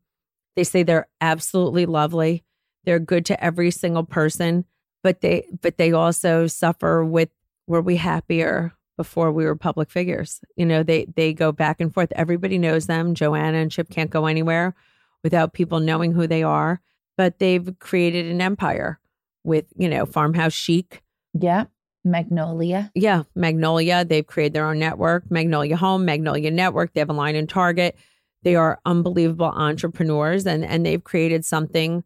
[0.55, 2.45] They say they're absolutely lovely.
[2.85, 4.65] They're good to every single person,
[5.03, 7.29] but they but they also suffer with
[7.67, 10.41] were we happier before we were public figures?
[10.55, 12.11] You know, they they go back and forth.
[12.15, 13.13] Everybody knows them.
[13.13, 14.75] Joanna and Chip can't go anywhere
[15.23, 16.81] without people knowing who they are,
[17.17, 18.99] but they've created an empire
[19.43, 21.01] with, you know, farmhouse chic.
[21.33, 21.65] Yeah.
[22.03, 22.91] Magnolia.
[22.95, 24.03] Yeah, Magnolia.
[24.03, 26.93] They've created their own network, Magnolia Home, Magnolia Network.
[26.93, 27.95] They have a line in Target.
[28.43, 32.03] They are unbelievable entrepreneurs and, and they've created something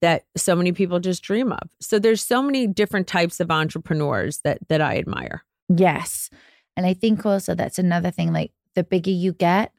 [0.00, 1.68] that so many people just dream of.
[1.80, 5.44] So there's so many different types of entrepreneurs that that I admire.
[5.68, 6.30] Yes.
[6.76, 9.72] And I think also that's another thing like the bigger you get,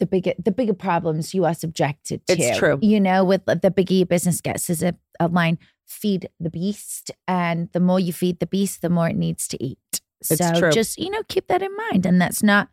[0.00, 2.38] the bigger the bigger problems you are subjected to.
[2.38, 2.78] It's true.
[2.80, 7.10] You know, with the bigger your business gets, is a, a line feed the beast.
[7.26, 9.78] And the more you feed the beast, the more it needs to eat.
[10.20, 10.70] It's so true.
[10.70, 12.06] just, you know, keep that in mind.
[12.06, 12.68] And that's not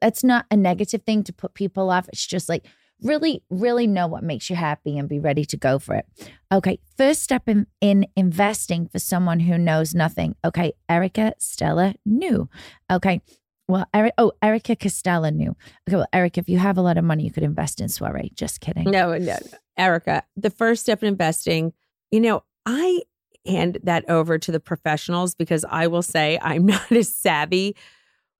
[0.00, 2.08] that's not a negative thing to put people off.
[2.08, 2.66] It's just like
[3.02, 6.06] really, really know what makes you happy and be ready to go for it.
[6.52, 6.78] Okay.
[6.96, 10.34] First step in, in investing for someone who knows nothing.
[10.44, 10.72] Okay.
[10.88, 12.48] Erica Stella knew.
[12.90, 13.20] Okay.
[13.68, 15.54] Well, Eric, oh, Erica Costella knew.
[15.86, 18.32] Okay, well, Eric, if you have a lot of money, you could invest in soiree.
[18.34, 18.84] Just kidding.
[18.84, 19.36] No, no, no.
[19.76, 21.74] Erica, the first step in investing,
[22.10, 23.02] you know, I
[23.46, 27.76] hand that over to the professionals because I will say I'm not as savvy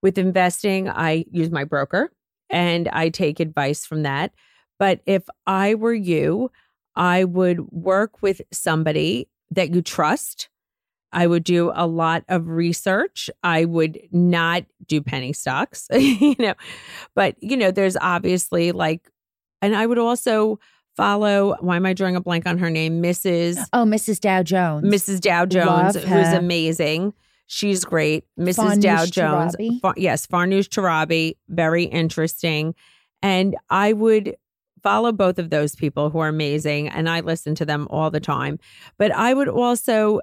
[0.02, 0.88] with investing.
[0.88, 2.10] I use my broker
[2.48, 4.32] and I take advice from that.
[4.78, 6.50] But if I were you,
[6.94, 10.48] I would work with somebody that you trust.
[11.12, 13.30] I would do a lot of research.
[13.42, 16.54] I would not do penny stocks, you know,
[17.14, 19.10] but, you know, there's obviously like,
[19.62, 20.60] and I would also
[20.96, 23.02] follow, why am I drawing a blank on her name?
[23.02, 23.58] Mrs.
[23.72, 24.20] Oh, Mrs.
[24.20, 24.84] Dow Jones.
[24.84, 25.20] Mrs.
[25.20, 27.14] Dow Jones, who's amazing.
[27.46, 28.26] She's great.
[28.38, 28.56] Mrs.
[28.56, 29.56] Farnoosh Dow Jones.
[29.56, 29.80] Torabi.
[29.80, 32.74] Fa- yes, Farnoosh Torabi, very interesting.
[33.22, 34.36] And I would
[34.82, 38.20] follow both of those people who are amazing and I listen to them all the
[38.20, 38.58] time.
[38.98, 40.20] But I would also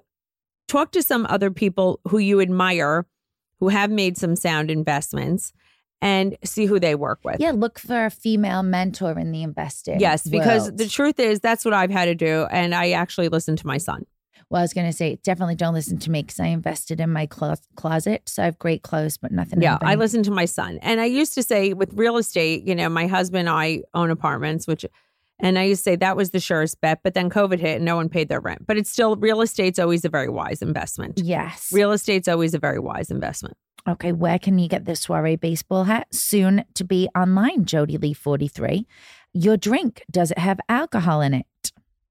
[0.68, 3.06] talk to some other people who you admire
[3.60, 5.54] who have made some sound investments
[6.02, 7.40] and see who they work with.
[7.40, 10.00] Yeah, look for a female mentor in the investing.
[10.00, 10.78] Yes, because world.
[10.78, 13.78] the truth is that's what I've had to do and I actually listen to my
[13.78, 14.06] son.
[14.50, 17.12] Well, I was going to say, definitely don't listen to me because I invested in
[17.12, 18.24] my clo- closet.
[18.28, 19.62] So I have great clothes, but nothing.
[19.62, 20.78] Yeah, I listen to my son.
[20.82, 24.12] And I used to say with real estate, you know, my husband and I own
[24.12, 24.86] apartments, which,
[25.40, 27.00] and I used to say that was the surest bet.
[27.04, 28.68] But then COVID hit and no one paid their rent.
[28.68, 31.20] But it's still, real estate's always a very wise investment.
[31.24, 31.72] Yes.
[31.74, 33.58] Real estate's always a very wise investment.
[33.88, 36.08] Okay, where can you get this soiree baseball hat?
[36.12, 38.88] Soon to be online, Jody Lee 43.
[39.34, 41.46] Your drink, does it have alcohol in it?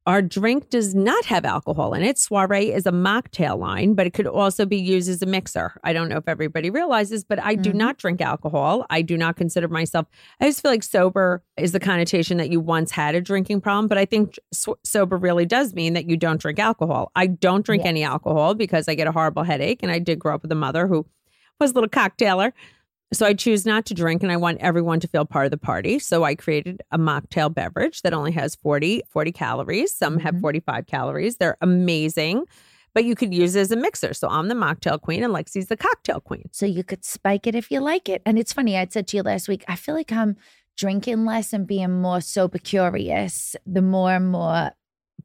[0.06, 2.18] Our drink does not have alcohol in it.
[2.18, 5.80] Soiree is a mocktail line, but it could also be used as a mixer.
[5.82, 7.76] I don't know if everybody realizes, but I do Mhm.
[7.76, 8.84] not drink alcohol.
[8.90, 10.06] I do not consider myself,
[10.42, 13.88] I just feel like sober is the connotation that you once had a drinking problem,
[13.88, 17.10] but I think so- sober really does mean that you don't drink alcohol.
[17.16, 17.88] I don't drink Yes.
[17.88, 19.82] any alcohol because I get a horrible headache.
[19.82, 21.06] And I did grow up with a mother who
[21.58, 22.52] was a little cocktailer.
[23.14, 25.56] So I choose not to drink and I want everyone to feel part of the
[25.56, 25.98] party.
[25.98, 29.94] So I created a mocktail beverage that only has 40, 40 calories.
[29.94, 30.40] Some have Mhm.
[30.40, 31.36] 45 calories.
[31.36, 32.44] They're amazing,
[32.92, 34.14] but you could use it as a mixer.
[34.14, 36.48] So I'm the mocktail queen and Lexi's the cocktail queen.
[36.52, 38.20] So you could spike it if you like it.
[38.26, 40.36] And it's funny, I said to you last week, I feel like I'm
[40.76, 44.72] drinking less and being more sober curious, the more and more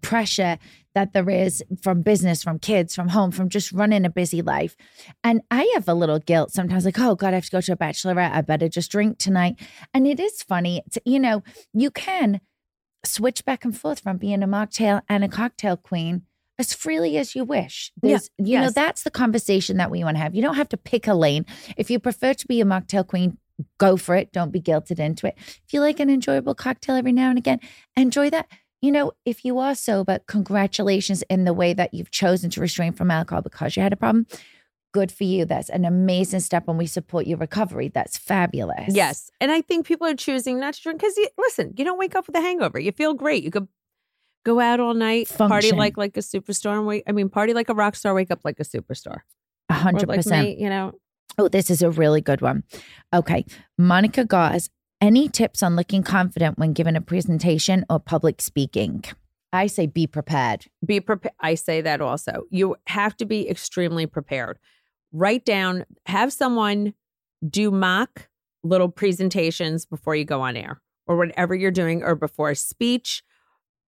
[0.02, 0.58] pressure
[1.00, 4.76] that there is from business, from kids, from home, from just running a busy life.
[5.24, 7.74] And I have a little guilt sometimes, like, oh God, I have to go to
[7.74, 8.34] a bachelorette.
[8.34, 9.60] I better just drink tonight.
[9.94, 10.84] And it is funny.
[10.86, 11.42] It's, you know,
[11.74, 12.42] you can
[13.06, 16.24] switch back and forth from being a mocktail and a cocktail queen
[16.58, 17.94] as freely as you wish.
[18.04, 20.36] Yeah, There's, you know, that's the conversation that we want to have.
[20.36, 21.46] You don't have to pick a lane.
[21.78, 23.38] If you prefer to be a mocktail queen,
[23.78, 24.34] go for it.
[24.34, 25.36] Don't be guilted into it.
[25.38, 27.60] If you like an enjoyable cocktail every now and again,
[27.96, 28.48] enjoy that.
[28.82, 32.94] You know, if you are sober, congratulations in the way that you've chosen to restrain
[32.94, 34.26] from alcohol because you had a problem.
[34.92, 35.46] Good for you.
[35.46, 37.90] That's an amazing step, and we support your recovery.
[37.90, 38.88] That's fabulous.
[38.96, 39.30] Yes.
[39.40, 42.16] And I think people are choosing not to drink because, you, listen, you don't wake
[42.16, 42.80] up with a hangover.
[42.80, 43.44] You feel great.
[43.44, 43.68] You could
[44.46, 47.70] go out all night, party like like a superstar, and wake, I mean, party like
[47.70, 49.20] a rock star, wake up like a superstar.
[49.70, 50.58] a hundred percent.
[50.58, 50.94] you know,
[51.38, 52.64] Oh, this is a really good one.
[53.14, 53.46] Okay.
[53.78, 54.70] Monica Gauze,
[55.02, 59.04] any tips on looking confident when given a presentation or public speaking?
[59.52, 60.66] I say be prepared.
[60.86, 61.34] be prepared.
[61.40, 62.44] I say that also.
[62.52, 64.60] You have to be extremely prepared.
[65.12, 66.94] Write down, have someone
[67.48, 68.28] do mock
[68.64, 73.24] little presentations before you go on air or whatever you're doing or before a speech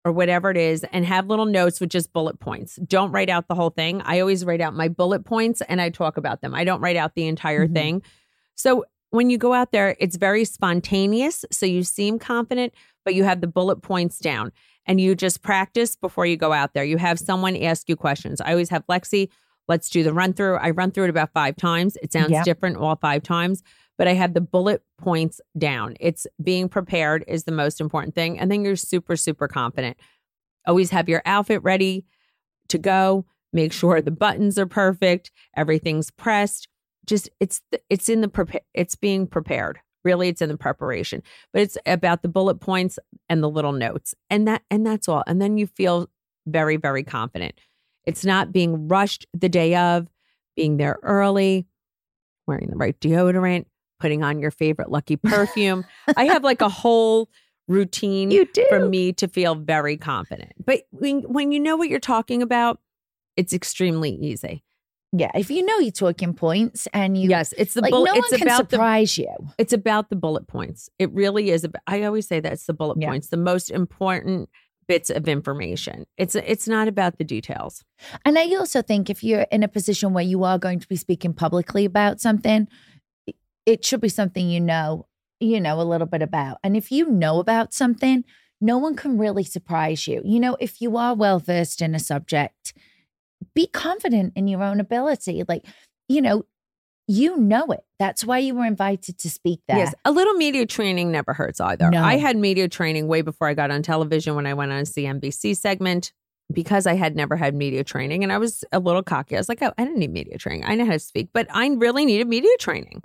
[0.02, 2.76] or whatever it is and have little notes with just bullet points.
[2.76, 4.00] Don't write out the whole thing.
[4.02, 6.54] I always write out my bullet points and I talk about them.
[6.54, 7.74] I don't write out the entire Mhm.
[7.74, 8.02] thing.
[8.54, 11.44] So when you go out there, it's very spontaneous.
[11.50, 12.72] So you seem confident,
[13.04, 14.52] but you have the bullet points down
[14.86, 16.84] and you just practice before you go out there.
[16.84, 18.40] You have someone ask you questions.
[18.40, 19.28] I always have Lexi,
[19.68, 20.56] let's do the run through.
[20.56, 21.96] I run through it about five times.
[22.02, 22.44] It sounds Yep.
[22.44, 23.62] different all five times,
[23.98, 25.96] but I have the bullet points down.
[26.00, 28.38] It's being prepared is the most important thing.
[28.38, 29.96] And then you're super, super confident.
[30.66, 32.04] Always have your outfit ready
[32.68, 33.26] to go.
[33.52, 36.68] Make sure the buttons are perfect, everything's pressed.
[37.06, 39.78] Just it's it's in the prepa- it's being prepared.
[40.04, 44.14] Really, it's in the preparation, but it's about the bullet points and the little notes,
[44.30, 45.22] and that and that's all.
[45.26, 46.08] And then you feel
[46.46, 47.54] very, very confident.
[48.06, 50.08] It's not being rushed the day of,
[50.56, 51.66] being there early,
[52.46, 53.66] wearing the right deodorant,
[53.98, 55.84] putting on your favorite lucky perfume.
[56.16, 57.28] I have like a whole
[57.68, 58.64] routine You do.
[58.70, 60.52] for me to feel very confident.
[60.64, 62.80] But when when you know what you're talking about,
[63.36, 64.64] it's extremely easy.
[65.12, 68.06] Yeah, if you know your talking points and you yes, it's the like bullet.
[68.06, 69.34] no it's one can about the surprise you.
[69.58, 70.88] it's about the bullet points.
[71.00, 71.64] It really is.
[71.64, 73.08] About, I always say that it's the bullet Yeah.
[73.08, 74.48] points, the most important
[74.86, 76.04] bits of information.
[76.16, 77.84] It's it's not about the details.
[78.24, 80.96] And I also think if you're in a position where you are going to be
[80.96, 82.68] speaking publicly about something,
[83.66, 85.06] it should be something you know,
[85.40, 86.58] you know, a little bit about.
[86.62, 88.24] And if you know about something,
[88.60, 90.22] no one can really surprise you.
[90.24, 92.74] You know, if you are well versed in a subject,
[93.54, 95.42] be confident in your own ability.
[95.48, 95.66] Like,
[96.08, 96.44] you know,
[97.06, 97.80] you know it.
[97.98, 99.78] That's why you were invited to speak there.
[99.78, 101.90] Yes, a little media training never hurts either.
[101.90, 102.02] No.
[102.02, 104.82] I had media training way before I got on television when I went on a
[104.82, 106.12] CNBC segment
[106.52, 109.36] because I had never had media training and I was a little cocky.
[109.36, 110.64] I was like, oh, I didn't need media training.
[110.64, 113.02] I know how to speak, but I really needed media training.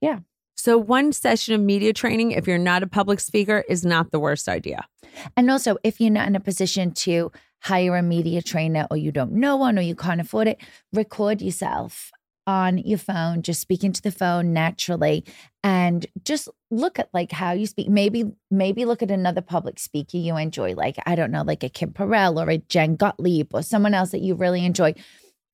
[0.00, 0.20] Yeah.
[0.56, 4.18] So one session of media training, if you're not a public speaker, is not the
[4.18, 4.86] worst idea.
[5.36, 7.30] And also, if you're not in a position to
[7.62, 10.58] hire a media trainer or you don't know one or you can't afford it,
[10.92, 12.10] record yourself
[12.46, 15.22] on your phone, just speaking to the phone naturally
[15.62, 17.90] and just look at like how you speak.
[17.90, 21.68] Maybe, maybe look at another public speaker you enjoy, like, I don't know, like a
[21.68, 24.94] Kim Perell or a Jen Gottlieb or someone else that you really enjoy.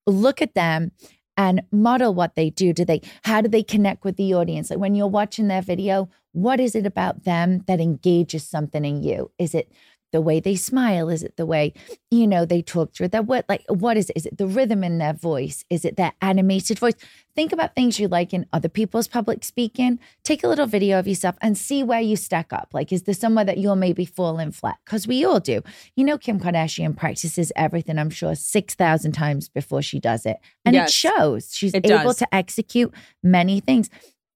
[0.07, 0.93] Look at them
[1.37, 2.73] and model what they do.
[2.73, 4.71] Do they, how do they connect with the audience?
[4.71, 9.03] Like when you're watching their video, what is it about them that engages something in
[9.03, 9.33] you?
[9.37, 9.73] Is it
[10.15, 11.09] the way they smile?
[11.11, 11.75] Is it the way,
[12.09, 13.27] you know, they talk through that?
[13.27, 14.17] What, like, what is it?
[14.17, 15.65] Is it the rhythm in their voice?
[15.69, 16.95] Is it their animated voice?
[17.35, 19.99] Think about things you like in other people's public speaking.
[20.23, 22.69] Take a little video of yourself and see where you stack up.
[22.73, 24.79] Like, is there somewhere that you're maybe falling flat?
[24.87, 25.63] Because we all do.
[25.97, 30.37] You know, Kim Kardashian practices everything, I'm sure, 6,000 times before she does it.
[30.65, 30.91] And Yes.
[30.91, 31.51] it shows.
[31.53, 32.19] She's It able does.
[32.19, 33.91] to execute many things.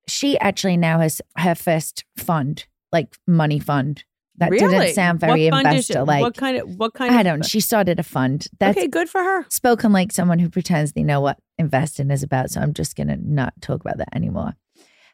[0.08, 4.02] She actually now has her first fund, like money fund.
[4.38, 4.78] That really?
[4.78, 6.22] didn't sound very what investor like.
[6.22, 7.44] What kind of what kind I don't.
[7.44, 8.46] She started a fund.
[8.58, 9.44] That's okay, good for her.
[9.50, 12.50] spoken like someone who pretends they know what investing is about.
[12.50, 14.54] So I'm just going to not talk about that anymore.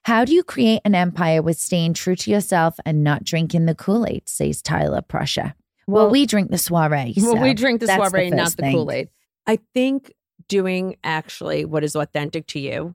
[0.04, 3.74] How do you create an empire with staying true to yourself and not drinking the
[3.74, 4.28] Kool Aid?
[4.28, 5.54] Says Tyler Prussia.
[5.86, 7.14] Well, Well- we drink the soiree.
[7.16, 8.70] Well, we drink the soiree, not the.
[8.70, 9.08] Kool Aid.
[9.46, 10.12] I think
[10.48, 12.94] doing actually what is authentic to you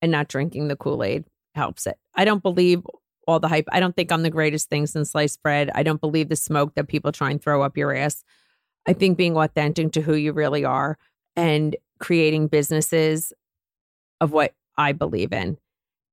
[0.00, 1.98] and not drinking the Kool Aid helps it.
[2.14, 2.82] I don't believe
[3.26, 3.66] all the hype.
[3.72, 5.70] I don't think I'm the greatest thing since sliced bread.
[5.74, 8.24] I don't believe the smoke that people try and throw up your ass.
[8.86, 10.96] I think being authentic to who you really are
[11.34, 13.32] and creating businesses
[14.20, 15.58] of what I believe in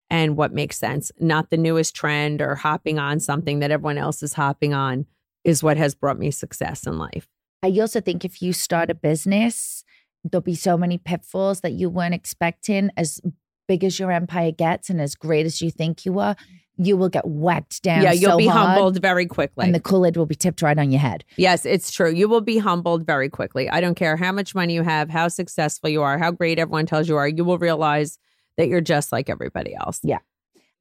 [0.09, 4.23] and what makes sense, not the newest trend or hopping on something that everyone else
[4.23, 5.05] is hopping on,
[5.43, 7.27] is what has brought me success in life.
[7.61, 9.83] I also think if you start a business,
[10.23, 12.89] there'll be so many pitfalls that you weren't expecting.
[12.97, 13.21] As
[13.67, 16.35] big as your empire gets and as great as you think you are,
[16.77, 18.01] you will get whacked down.
[18.01, 19.65] yeah, you'll so be hard, humbled very quickly.
[19.65, 21.23] and the Kool Aid will be tipped right on your head.
[21.37, 22.11] yes, it's true.
[22.11, 23.69] You will be humbled very quickly.
[23.69, 26.85] I don't care how much money you have, how successful you are, how great everyone
[26.85, 27.27] tells you are.
[27.27, 28.17] You will realize
[28.57, 29.99] that you're just like everybody else.
[30.03, 30.19] Yeah.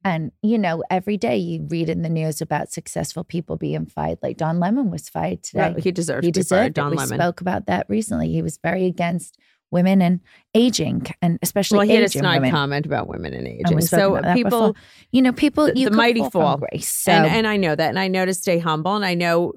[0.05, 4.19] And you know, every day you read in the news about successful people being fired.
[4.21, 5.75] Like Don Lemon was fired today.
[5.79, 6.81] He deserves he to be fired, deserved it.
[6.81, 7.19] Don we Lemon.
[7.19, 8.29] spoke about that recently.
[8.29, 9.37] He was very against
[9.73, 10.21] women and
[10.55, 12.51] aging, and especially well, he had a snide women.
[12.51, 13.81] comment about women and And aging.
[13.81, 14.73] spoke So people, before.
[15.11, 16.57] you know, people, the- you the mighty fall, fall.
[16.57, 16.87] grace.
[16.87, 19.53] So, and and I know that, and I know to stay humble, and I know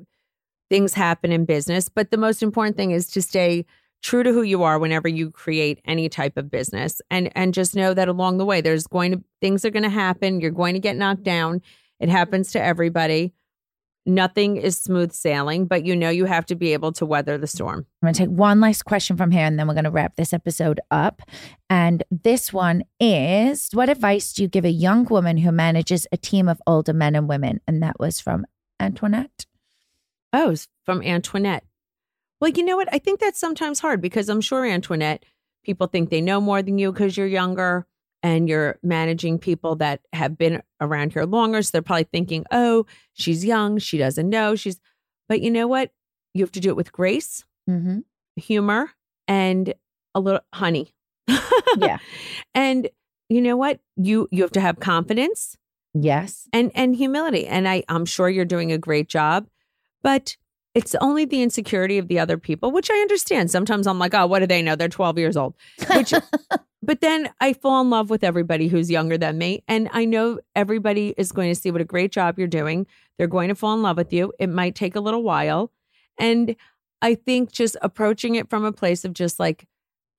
[0.70, 3.64] things happen in business, but the most important thing is to stay
[4.02, 7.76] true to who you are whenever you create any type of business, and and just
[7.76, 10.40] know that along the way, there's going to things are going to happen.
[10.40, 11.62] You're going to get knocked down.
[12.00, 13.33] It happens to everybody.
[14.06, 17.48] Nothing is smooth sailing, but you know you have to be able to weather the
[17.48, 17.86] storm.
[18.00, 20.14] I'm going to take one last question from here and then we're going to wrap
[20.14, 21.22] this episode up.
[21.68, 26.16] And this one is What advice do you give a young woman who manages a
[26.16, 27.60] team of older men and women?
[27.66, 28.46] And that was from
[28.78, 29.46] Antoinette.
[30.32, 31.64] Oh, it's from Antoinette.
[32.40, 32.92] Well, you know what?
[32.92, 35.24] I think that's sometimes hard because I'm sure Antoinette,
[35.64, 37.86] people think they know more than you because you're younger
[38.27, 41.62] and you're managing people that have been around here longer.
[41.62, 43.79] So they're probably thinking, oh, she's young.
[43.79, 44.57] She doesn't know.
[44.57, 44.81] She's,
[45.29, 45.93] but you know what?
[46.35, 47.99] You have to do it with grace, Mm-hmm.
[48.37, 48.91] humor,
[49.29, 49.72] and
[50.14, 50.93] a little honey.
[51.79, 51.99] Yeah.
[52.55, 52.89] And
[53.29, 53.81] you know what?
[53.97, 55.57] You you have to have confidence
[55.95, 56.49] Yes.
[56.53, 59.47] and and humility and i i'm sure you're doing a great job
[60.03, 60.37] but
[60.77, 63.51] it's only the insecurity of the other people, which I understand.
[63.51, 64.77] Sometimes I'm like, oh, what do they know?
[64.77, 65.55] They're 12 years old.
[65.91, 66.12] Which,
[66.83, 69.64] but then I fall in love with everybody who's younger than me.
[69.68, 72.87] And I know everybody is going to see what a great job you're doing.
[73.16, 74.35] They're going to fall in love with you.
[74.39, 75.72] It might take a little while.
[76.18, 76.55] And
[77.01, 79.66] I think just approaching it from a place of just like,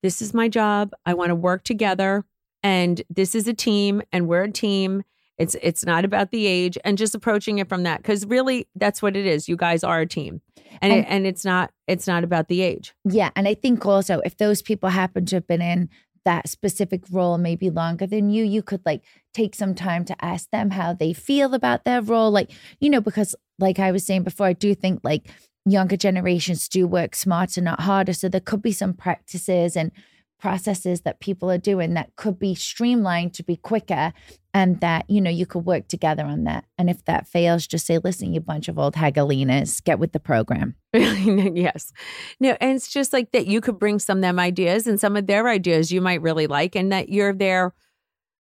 [0.02, 0.90] this is my job.
[1.06, 2.24] I want to work together.
[2.64, 5.04] And this is a team, and we're a team.
[5.38, 9.00] It's it's not about the age, and just approaching it from that because really that's
[9.00, 9.48] what it is.
[9.48, 10.40] You guys are a team,
[10.82, 12.94] and And- it, and it's not it's not about the age.
[13.04, 13.30] Yeah.
[13.36, 15.88] And I think also if those people happen to have been in
[16.24, 20.50] that specific role maybe longer than you, you could like take some time to ask
[20.50, 22.30] them how they feel about their role.
[22.30, 25.28] Like, you know, because like I was saying before, I do think like
[25.64, 28.12] younger generations do work smarter, not harder.
[28.12, 29.90] So there could be some practices and
[30.38, 34.12] processes that people are doing that could be streamlined to be quicker
[34.54, 37.86] and that you know you could work together on that and if that fails just
[37.86, 41.92] say listen you bunch of old hagalinas get with the program yes.
[42.40, 45.16] No, and it's just like that you could bring some of them ideas and some
[45.16, 47.74] of their ideas you might really like, and that you're there.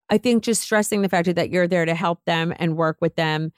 [0.09, 3.17] I think just stressing the fact that you're there to help them and work with
[3.17, 3.53] them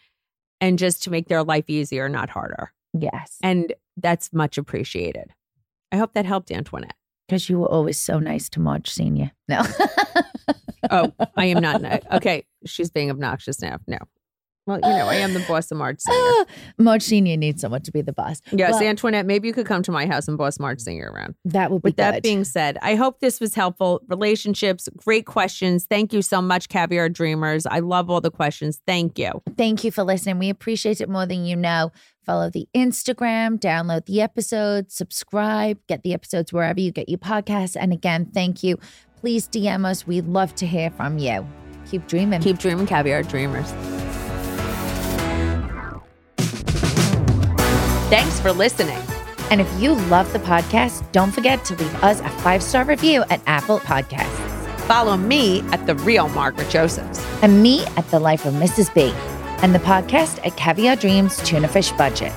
[0.61, 2.72] and just to make their life easier, not harder.
[2.99, 5.32] yes And that's much appreciated.
[5.93, 6.95] I hope that helped Antoinette.
[7.29, 9.31] Because you were always so nice to Marge Senior.
[9.49, 9.62] No,
[10.91, 11.83] Oh, I am not.
[11.83, 12.47] ni- Okay.
[12.64, 13.79] She's being obnoxious now.
[13.87, 13.99] No.
[14.66, 16.45] Well, you know, I am the boss of Marge Senior.
[16.79, 18.43] Marge Senior needs someone to be the boss.
[18.53, 21.35] Yes, Well, Antoinette, maybe you could come to my house and boss Marge Senior around.
[21.47, 24.03] that would be With that being said, I hope this was helpful.
[24.09, 25.87] Relationships, great questions.
[25.87, 27.64] Thank you so much, Caviar Dreamers.
[27.66, 28.81] I love all the questions.
[28.87, 29.43] Thank you.
[29.57, 30.39] Thank you for listening.
[30.39, 31.91] We appreciate it more than you know.
[32.29, 37.74] Follow the Instagram, download the episodes, subscribe, get the episodes wherever you get your podcasts.
[37.74, 38.79] And again, thank you.
[39.16, 40.07] Please DM us.
[40.07, 41.49] We'd love to hear from you.
[41.91, 42.43] Keep dreaming.
[42.43, 43.70] Keep dreaming, Caviar Dreamers.
[48.11, 49.01] Thanks for listening.
[49.51, 53.24] and if you love the podcast, don't forget to leave us a five star review
[53.31, 54.76] at Apple Podcasts.
[54.81, 57.24] Follow me at The Real Margaret Josephs.
[57.43, 58.93] And me at The Life of Mrs.
[58.93, 59.14] B.
[59.63, 62.33] And the podcast at Caviar Dreams Tuna Fish Budget.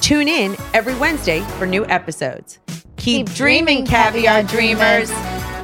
[0.00, 2.58] Tune in every Wednesday for new episodes.
[2.96, 5.08] Keep, Keep dreaming, dreaming, Caviar Caviar Dreamers.
[5.10, 5.57] Dreamers.